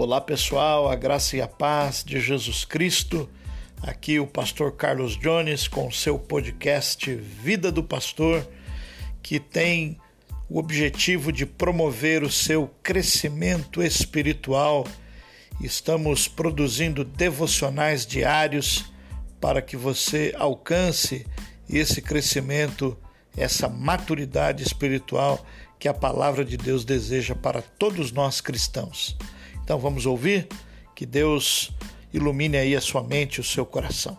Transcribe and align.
Olá 0.00 0.20
pessoal, 0.20 0.88
a 0.88 0.94
graça 0.94 1.36
e 1.36 1.42
a 1.42 1.48
paz 1.48 2.04
de 2.06 2.20
Jesus 2.20 2.64
Cristo. 2.64 3.28
Aqui 3.82 4.20
o 4.20 4.28
pastor 4.28 4.76
Carlos 4.76 5.18
Jones 5.18 5.66
com 5.66 5.90
seu 5.90 6.16
podcast 6.16 7.12
Vida 7.16 7.72
do 7.72 7.82
Pastor, 7.82 8.48
que 9.20 9.40
tem 9.40 9.98
o 10.48 10.60
objetivo 10.60 11.32
de 11.32 11.44
promover 11.44 12.22
o 12.22 12.30
seu 12.30 12.70
crescimento 12.80 13.82
espiritual. 13.82 14.86
Estamos 15.60 16.28
produzindo 16.28 17.02
devocionais 17.02 18.06
diários 18.06 18.84
para 19.40 19.60
que 19.60 19.76
você 19.76 20.32
alcance 20.38 21.26
esse 21.68 22.00
crescimento, 22.00 22.96
essa 23.36 23.68
maturidade 23.68 24.62
espiritual 24.62 25.44
que 25.76 25.88
a 25.88 25.92
palavra 25.92 26.44
de 26.44 26.56
Deus 26.56 26.84
deseja 26.84 27.34
para 27.34 27.60
todos 27.60 28.12
nós 28.12 28.40
cristãos. 28.40 29.16
Então 29.68 29.78
vamos 29.78 30.06
ouvir? 30.06 30.48
Que 30.94 31.04
Deus 31.04 31.70
ilumine 32.10 32.56
aí 32.56 32.74
a 32.74 32.80
sua 32.80 33.02
mente 33.02 33.34
e 33.36 33.40
o 33.42 33.44
seu 33.44 33.66
coração. 33.66 34.16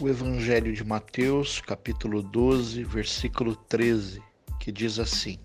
O 0.00 0.08
Evangelho 0.08 0.72
de 0.72 0.82
Mateus, 0.82 1.60
capítulo 1.60 2.22
12, 2.22 2.82
versículo 2.82 3.54
13, 3.54 4.22
que 4.58 4.72
diz 4.72 4.98
assim: 4.98 5.38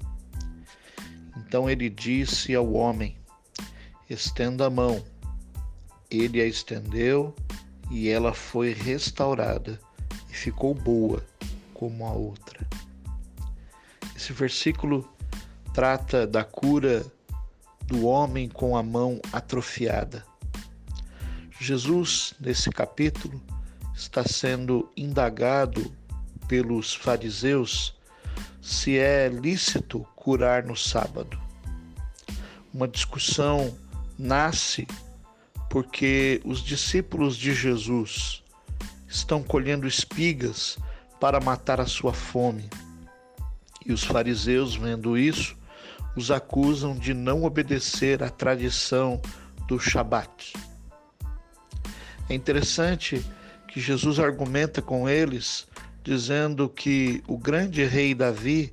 Então 1.35 1.69
ele 1.69 1.89
disse 1.89 2.55
ao 2.55 2.71
homem: 2.71 3.17
Estenda 4.09 4.67
a 4.67 4.69
mão. 4.69 5.03
Ele 6.09 6.41
a 6.41 6.45
estendeu 6.45 7.35
e 7.89 8.09
ela 8.09 8.33
foi 8.33 8.73
restaurada 8.73 9.79
e 10.29 10.33
ficou 10.33 10.73
boa 10.73 11.23
como 11.73 12.05
a 12.05 12.11
outra. 12.11 12.65
Esse 14.15 14.33
versículo 14.33 15.07
trata 15.73 16.25
da 16.25 16.43
cura 16.43 17.05
do 17.85 18.05
homem 18.05 18.49
com 18.49 18.75
a 18.75 18.81
mão 18.81 19.19
atrofiada. 19.31 20.25
Jesus, 21.59 22.33
nesse 22.39 22.69
capítulo, 22.69 23.41
está 23.95 24.23
sendo 24.23 24.91
indagado 24.95 25.93
pelos 26.47 26.93
fariseus 26.93 27.95
se 28.61 28.97
é 28.97 29.29
lícito 29.29 30.05
curar 30.15 30.63
no 30.63 30.75
sábado. 30.75 31.39
Uma 32.73 32.87
discussão 32.87 33.77
nasce 34.17 34.87
porque 35.75 36.39
os 36.45 36.61
discípulos 36.63 37.35
de 37.35 37.53
Jesus 37.53 38.41
estão 39.09 39.43
colhendo 39.43 39.85
espigas 39.85 40.77
para 41.19 41.41
matar 41.41 41.81
a 41.81 41.85
sua 41.85 42.13
fome. 42.13 42.69
E 43.85 43.91
os 43.91 44.01
fariseus, 44.01 44.73
vendo 44.77 45.17
isso, 45.17 45.53
os 46.15 46.31
acusam 46.31 46.95
de 46.95 47.13
não 47.13 47.43
obedecer 47.43 48.23
à 48.23 48.29
tradição 48.29 49.21
do 49.67 49.77
Shabat. 49.77 50.53
É 52.29 52.33
interessante 52.33 53.21
que 53.67 53.81
Jesus 53.81 54.17
argumenta 54.17 54.81
com 54.81 55.09
eles, 55.09 55.67
dizendo 56.05 56.69
que 56.69 57.21
o 57.27 57.37
grande 57.37 57.83
rei 57.83 58.15
Davi 58.15 58.71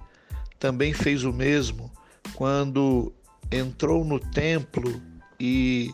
também 0.57 0.93
fez 0.93 1.25
o 1.25 1.33
mesmo 1.33 1.91
quando 2.35 3.13
entrou 3.51 4.05
no 4.05 4.21
templo 4.21 5.03
e 5.41 5.93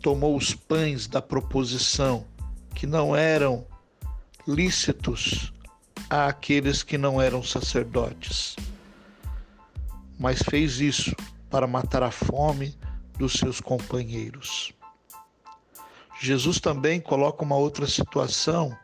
tomou 0.00 0.36
os 0.36 0.54
pães 0.54 1.06
da 1.06 1.20
proposição, 1.20 2.26
que 2.74 2.86
não 2.86 3.14
eram 3.14 3.66
lícitos 4.48 5.52
àqueles 6.08 6.82
que 6.82 6.96
não 6.96 7.20
eram 7.20 7.42
sacerdotes, 7.42 8.56
mas 10.18 10.42
fez 10.42 10.80
isso 10.80 11.14
para 11.50 11.66
matar 11.66 12.02
a 12.02 12.10
fome 12.10 12.76
dos 13.18 13.34
seus 13.34 13.60
companheiros. 13.60 14.72
Jesus 16.20 16.58
também 16.58 17.00
coloca 17.00 17.44
uma 17.44 17.56
outra 17.56 17.86
situação 17.86 18.76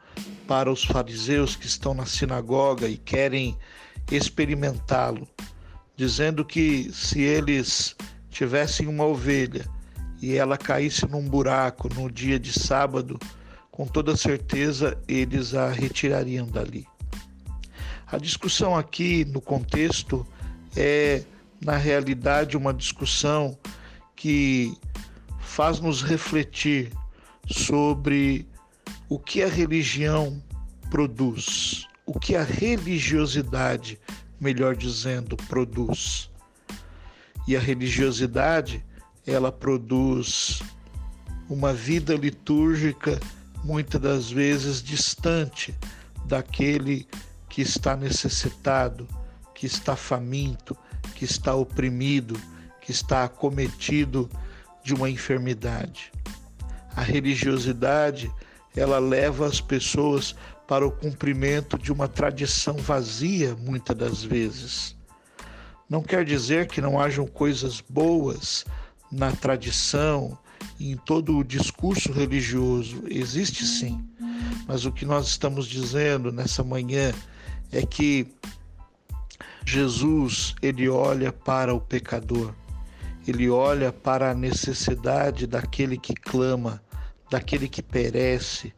para 0.46 0.70
os 0.70 0.84
fariseus 0.84 1.56
que 1.56 1.66
estão 1.66 1.94
na 1.94 2.06
sinagoga 2.06 2.88
e 2.88 2.96
querem 2.96 3.56
experimentá-lo, 4.10 5.26
dizendo 5.96 6.44
que 6.44 6.90
se 6.92 7.20
eles 7.20 7.96
tivessem 8.30 8.86
uma 8.86 9.04
ovelha 9.04 9.75
e 10.20 10.36
ela 10.36 10.56
caísse 10.56 11.06
num 11.06 11.28
buraco 11.28 11.88
no 11.94 12.10
dia 12.10 12.38
de 12.38 12.52
sábado, 12.52 13.18
com 13.70 13.86
toda 13.86 14.16
certeza 14.16 14.98
eles 15.06 15.54
a 15.54 15.68
retirariam 15.68 16.46
dali. 16.46 16.86
A 18.06 18.18
discussão 18.18 18.76
aqui 18.76 19.24
no 19.24 19.40
contexto 19.40 20.26
é, 20.76 21.22
na 21.64 21.76
realidade, 21.76 22.56
uma 22.56 22.72
discussão 22.72 23.58
que 24.14 24.76
faz 25.40 25.80
nos 25.80 26.02
refletir 26.02 26.92
sobre 27.46 28.46
o 29.08 29.18
que 29.18 29.42
a 29.42 29.48
religião 29.48 30.42
produz, 30.90 31.86
o 32.04 32.18
que 32.18 32.36
a 32.36 32.42
religiosidade, 32.42 33.98
melhor 34.40 34.76
dizendo, 34.76 35.36
produz. 35.36 36.30
E 37.46 37.56
a 37.56 37.60
religiosidade 37.60 38.84
ela 39.26 39.50
produz 39.50 40.62
uma 41.48 41.72
vida 41.72 42.14
litúrgica 42.14 43.18
muitas 43.64 44.00
das 44.00 44.30
vezes 44.30 44.82
distante 44.82 45.74
daquele 46.26 47.06
que 47.48 47.62
está 47.62 47.96
necessitado, 47.96 49.08
que 49.54 49.66
está 49.66 49.96
faminto, 49.96 50.76
que 51.14 51.24
está 51.24 51.54
oprimido, 51.54 52.38
que 52.80 52.90
está 52.90 53.24
acometido 53.24 54.30
de 54.84 54.94
uma 54.94 55.10
enfermidade. 55.10 56.12
A 56.94 57.02
religiosidade, 57.02 58.30
ela 58.76 58.98
leva 58.98 59.46
as 59.46 59.60
pessoas 59.60 60.34
para 60.68 60.86
o 60.86 60.90
cumprimento 60.90 61.78
de 61.78 61.92
uma 61.92 62.08
tradição 62.08 62.76
vazia, 62.76 63.54
muitas 63.54 63.96
das 63.96 64.22
vezes. 64.22 64.96
Não 65.88 66.02
quer 66.02 66.24
dizer 66.24 66.66
que 66.66 66.80
não 66.80 67.00
hajam 67.00 67.26
coisas 67.26 67.80
boas 67.80 68.64
na 69.10 69.32
tradição, 69.32 70.38
em 70.78 70.96
todo 70.96 71.36
o 71.36 71.44
discurso 71.44 72.12
religioso, 72.12 73.04
existe 73.08 73.64
sim. 73.64 74.04
Mas 74.66 74.84
o 74.84 74.92
que 74.92 75.04
nós 75.04 75.28
estamos 75.28 75.66
dizendo 75.66 76.32
nessa 76.32 76.62
manhã 76.62 77.12
é 77.72 77.84
que 77.84 78.26
Jesus, 79.64 80.54
ele 80.62 80.88
olha 80.88 81.32
para 81.32 81.74
o 81.74 81.80
pecador. 81.80 82.54
Ele 83.26 83.50
olha 83.50 83.92
para 83.92 84.30
a 84.30 84.34
necessidade 84.34 85.46
daquele 85.46 85.98
que 85.98 86.14
clama, 86.14 86.80
daquele 87.28 87.68
que 87.68 87.82
perece. 87.82 88.72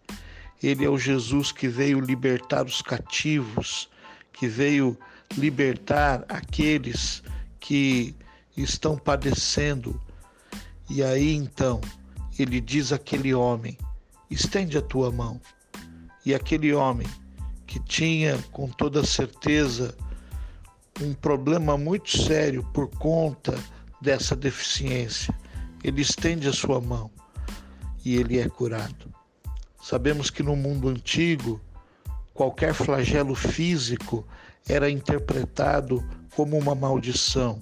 Ele 0.62 0.84
é 0.84 0.88
o 0.88 0.98
Jesus 0.98 1.52
que 1.52 1.68
veio 1.68 2.00
libertar 2.00 2.64
os 2.64 2.80
cativos, 2.80 3.90
que 4.32 4.48
veio 4.48 4.96
libertar 5.36 6.24
aqueles 6.28 7.22
que 7.60 8.16
estão 8.56 8.96
padecendo 8.96 10.00
e 10.88 11.02
aí 11.02 11.34
então 11.34 11.80
ele 12.38 12.60
diz 12.60 12.92
àquele 12.92 13.34
homem: 13.34 13.76
estende 14.30 14.78
a 14.78 14.82
tua 14.82 15.10
mão. 15.10 15.40
E 16.24 16.34
aquele 16.34 16.72
homem 16.74 17.06
que 17.66 17.80
tinha 17.80 18.38
com 18.52 18.68
toda 18.68 19.04
certeza 19.04 19.96
um 21.00 21.14
problema 21.14 21.76
muito 21.76 22.10
sério 22.10 22.62
por 22.72 22.88
conta 22.88 23.58
dessa 24.00 24.34
deficiência, 24.34 25.34
ele 25.82 26.02
estende 26.02 26.48
a 26.48 26.52
sua 26.52 26.80
mão 26.80 27.10
e 28.04 28.16
ele 28.16 28.38
é 28.38 28.48
curado. 28.48 29.12
Sabemos 29.80 30.28
que 30.28 30.42
no 30.42 30.56
mundo 30.56 30.88
antigo, 30.88 31.60
qualquer 32.34 32.74
flagelo 32.74 33.34
físico 33.34 34.26
era 34.68 34.90
interpretado 34.90 36.04
como 36.34 36.58
uma 36.58 36.74
maldição 36.74 37.60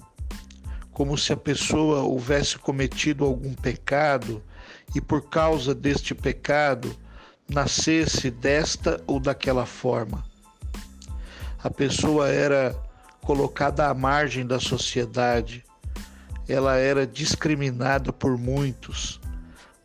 como 0.97 1.15
se 1.15 1.31
a 1.31 1.37
pessoa 1.37 2.01
houvesse 2.01 2.57
cometido 2.57 3.23
algum 3.23 3.53
pecado 3.53 4.41
e 4.95 4.99
por 4.99 5.29
causa 5.29 5.75
deste 5.75 6.15
pecado 6.15 6.91
nascesse 7.47 8.31
desta 8.31 8.99
ou 9.05 9.19
daquela 9.19 9.63
forma. 9.67 10.25
A 11.63 11.69
pessoa 11.69 12.29
era 12.29 12.75
colocada 13.21 13.87
à 13.87 13.93
margem 13.93 14.43
da 14.43 14.59
sociedade, 14.59 15.63
ela 16.49 16.77
era 16.77 17.05
discriminada 17.05 18.11
por 18.11 18.35
muitos, 18.35 19.21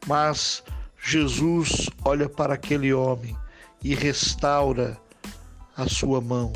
mas 0.07 0.65
Jesus 0.99 1.91
olha 2.07 2.27
para 2.27 2.55
aquele 2.55 2.95
homem 2.95 3.37
e 3.85 3.95
restaura 3.95 4.97
a 5.77 5.87
sua 5.87 6.23
mão. 6.23 6.55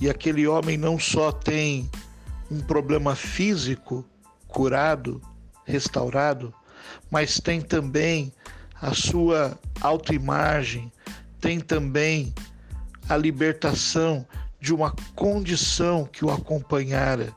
E 0.00 0.08
aquele 0.08 0.46
homem 0.46 0.78
não 0.78 0.96
só 0.96 1.32
tem 1.32 1.90
um 2.50 2.60
problema 2.60 3.14
físico 3.14 4.04
curado, 4.48 5.20
restaurado, 5.64 6.52
mas 7.10 7.38
tem 7.38 7.60
também 7.60 8.32
a 8.80 8.92
sua 8.94 9.58
autoimagem, 9.80 10.90
tem 11.40 11.60
também 11.60 12.34
a 13.08 13.16
libertação 13.16 14.26
de 14.60 14.74
uma 14.74 14.94
condição 15.14 16.04
que 16.04 16.24
o 16.24 16.30
acompanhara. 16.30 17.34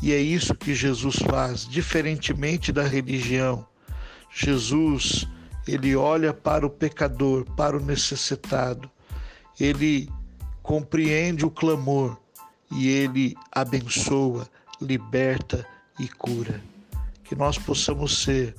E 0.00 0.12
é 0.12 0.18
isso 0.18 0.54
que 0.54 0.74
Jesus 0.74 1.16
faz, 1.16 1.66
diferentemente 1.68 2.72
da 2.72 2.82
religião. 2.82 3.66
Jesus, 4.34 5.26
ele 5.66 5.94
olha 5.94 6.32
para 6.32 6.66
o 6.66 6.70
pecador, 6.70 7.44
para 7.56 7.76
o 7.76 7.80
necessitado. 7.80 8.90
Ele 9.60 10.08
compreende 10.62 11.44
o 11.44 11.50
clamor 11.50 12.18
e 12.74 12.88
ele 12.88 13.36
abençoa, 13.50 14.48
liberta 14.80 15.66
e 15.98 16.08
cura. 16.08 16.60
Que 17.24 17.34
nós 17.34 17.58
possamos 17.58 18.22
ser 18.22 18.54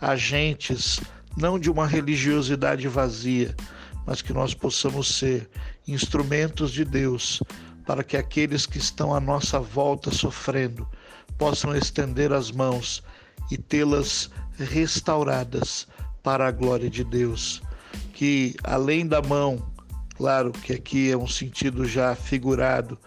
agentes 0.00 1.00
não 1.36 1.58
de 1.58 1.70
uma 1.70 1.86
religiosidade 1.86 2.86
vazia, 2.88 3.54
mas 4.06 4.20
que 4.20 4.32
nós 4.32 4.54
possamos 4.54 5.16
ser 5.16 5.48
instrumentos 5.86 6.72
de 6.72 6.84
Deus 6.84 7.42
para 7.86 8.04
que 8.04 8.16
aqueles 8.16 8.66
que 8.66 8.78
estão 8.78 9.14
à 9.14 9.20
nossa 9.20 9.58
volta 9.58 10.10
sofrendo 10.10 10.88
possam 11.38 11.74
estender 11.74 12.32
as 12.32 12.50
mãos 12.50 13.02
e 13.50 13.56
tê-las 13.56 14.30
restauradas 14.58 15.86
para 16.22 16.46
a 16.46 16.50
glória 16.50 16.88
de 16.88 17.02
Deus. 17.02 17.62
Que 18.14 18.54
além 18.62 19.06
da 19.06 19.20
mão, 19.20 19.58
claro 20.16 20.52
que 20.52 20.72
aqui 20.72 21.10
é 21.10 21.16
um 21.16 21.26
sentido 21.26 21.84
já 21.84 22.14
figurado, 22.14 22.98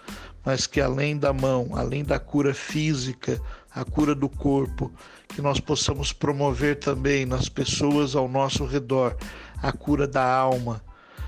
mas 0.46 0.68
que 0.68 0.80
além 0.80 1.18
da 1.18 1.34
mão, 1.34 1.72
além 1.74 2.04
da 2.04 2.20
cura 2.20 2.54
física, 2.54 3.42
a 3.74 3.84
cura 3.84 4.14
do 4.14 4.30
corpo, 4.30 4.92
que 5.28 5.42
nós 5.42 5.60
possamos 5.60 6.14
promover 6.14 6.80
também 6.80 7.26
nas 7.26 7.50
pessoas 7.50 8.16
ao 8.16 8.30
nosso 8.30 8.64
redor 8.64 9.18
a 9.62 9.72
cura 9.72 10.08
da 10.08 10.24
alma, 10.24 10.82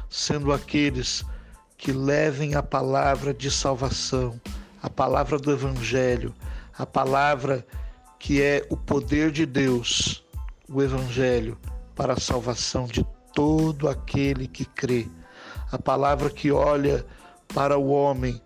sendo 0.09 0.53
aqueles 0.53 1.25
que 1.77 1.91
levem 1.91 2.55
a 2.55 2.61
palavra 2.61 3.33
de 3.33 3.49
salvação, 3.49 4.39
a 4.81 4.89
palavra 4.89 5.39
do 5.39 5.51
Evangelho, 5.51 6.33
a 6.77 6.85
palavra 6.85 7.65
que 8.19 8.41
é 8.41 8.65
o 8.69 8.77
poder 8.77 9.31
de 9.31 9.45
Deus, 9.45 10.23
o 10.69 10.81
Evangelho, 10.81 11.57
para 11.95 12.13
a 12.13 12.19
salvação 12.19 12.85
de 12.85 13.05
todo 13.33 13.89
aquele 13.89 14.47
que 14.47 14.65
crê. 14.65 15.07
A 15.71 15.77
palavra 15.77 16.29
que 16.29 16.51
olha 16.51 17.05
para 17.53 17.77
o 17.77 17.89
homem 17.89 18.41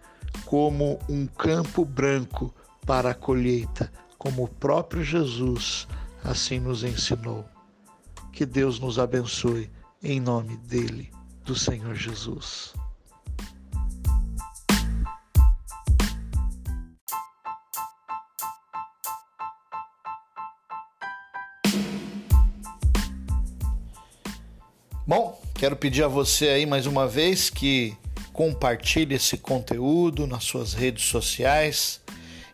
como 0.46 1.00
um 1.10 1.26
campo 1.28 1.86
branco 1.86 2.54
para 2.86 3.12
a 3.12 3.16
colheita, 3.16 3.92
como 4.18 4.44
o 4.44 4.48
próprio 4.48 5.04
Jesus 5.04 5.88
assim 6.24 6.60
nos 6.60 6.84
ensinou. 6.84 7.46
Que 8.32 8.46
Deus 8.46 8.80
nos 8.80 9.00
abençoe 9.00 9.70
em 10.04 10.20
nome 10.20 10.58
dele, 10.58 11.12
do 11.44 11.56
Senhor 11.56 11.96
Jesus. 11.96 12.74
Bom, 25.06 25.42
quero 25.56 25.76
pedir 25.76 26.04
a 26.04 26.08
você 26.08 26.48
aí 26.48 26.66
mais 26.66 26.86
uma 26.86 27.06
vez 27.06 27.50
que 27.50 27.98
compartilhe 28.34 29.16
esse 29.16 29.38
conteúdo 29.38 30.26
nas 30.26 30.44
suas 30.44 30.74
redes 30.74 31.06
sociais 31.06 32.02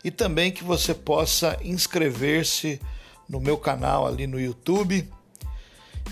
e 0.03 0.12
também 0.12 0.51
que 0.51 0.63
você 0.63 0.94
possa 0.94 1.57
inscrever-se 1.62 2.79
no 3.27 3.39
meu 3.39 3.57
canal 3.57 4.07
ali 4.07 4.25
no 4.25 4.39
YouTube, 4.39 5.07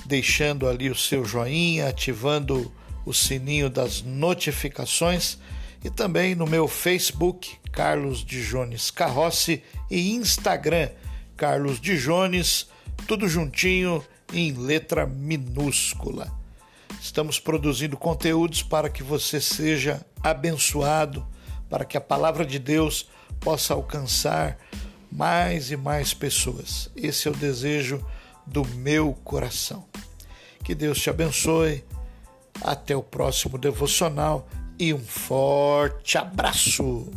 deixando 0.06 0.68
ali 0.68 0.90
o 0.90 0.96
seu 0.96 1.24
joinha, 1.24 1.88
ativando 1.88 2.72
o 3.06 3.14
sininho 3.14 3.70
das 3.70 4.02
notificações 4.02 5.38
e 5.84 5.90
também 5.90 6.34
no 6.34 6.48
meu 6.48 6.68
Facebook, 6.68 7.58
Carlos 7.72 8.26
de 8.26 8.44
Jones 8.44 8.90
Carrossi, 8.90 9.62
e 9.90 10.14
Instagram, 10.16 10.90
Carlos 11.38 11.80
de 11.80 11.98
Jones, 11.98 12.68
tudo 13.08 13.30
juntinho 13.30 14.04
em 14.34 14.52
letra 14.52 15.06
minúscula. 15.06 16.45
Estamos 17.06 17.40
produzindo 17.40 17.96
conteúdos 17.96 18.63
para 18.63 18.90
que 18.90 19.04
você 19.04 19.40
seja 19.40 20.04
abençoado, 20.24 21.24
para 21.69 21.86
que 21.86 21.96
a 21.96 22.02
palavra 22.02 22.44
de 22.44 22.57
Deus 22.57 23.07
possa 23.40 23.75
alcançar 23.75 24.57
mais 25.12 25.69
e 25.69 25.78
mais 25.78 26.16
pessoas. 26.16 26.90
Esse 26.96 27.28
é 27.28 27.31
o 27.31 27.36
desejo 27.36 28.04
do 28.44 28.66
meu 28.66 29.13
coração. 29.24 29.86
Que 30.63 30.74
Deus 30.74 31.00
te 31.00 31.12
abençoe. 31.12 31.84
Até 32.63 32.96
o 32.96 33.04
próximo 33.04 33.60
devocional 33.60 34.48
e 34.80 34.92
um 34.92 35.06
forte 35.06 36.18
abraço. 36.18 37.12